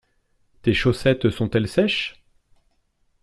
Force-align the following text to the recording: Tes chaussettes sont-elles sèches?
Tes 0.63 0.73
chaussettes 0.73 1.29
sont-elles 1.29 1.67
sèches? 1.67 2.23